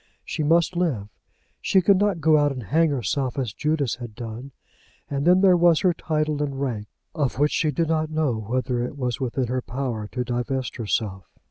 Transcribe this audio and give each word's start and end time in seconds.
She 0.25 0.41
must 0.41 0.75
live. 0.75 1.09
She 1.61 1.79
could 1.79 1.97
not 1.99 2.21
go 2.21 2.35
out 2.35 2.51
and 2.51 2.63
hang 2.63 2.89
herself 2.89 3.37
as 3.37 3.53
Judas 3.53 3.97
had 3.97 4.15
done. 4.15 4.51
And 5.11 5.27
then 5.27 5.41
there 5.41 5.55
was 5.55 5.81
her 5.81 5.93
title 5.93 6.41
and 6.41 6.59
rank, 6.59 6.87
of 7.13 7.37
which 7.37 7.51
she 7.51 7.69
did 7.69 7.89
not 7.89 8.09
know 8.09 8.35
whether 8.35 8.81
it 8.81 8.97
was 8.97 9.19
within 9.21 9.45
her 9.45 9.61
power 9.61 10.07
to 10.07 10.23
divest 10.23 10.77
herself. 10.77 11.25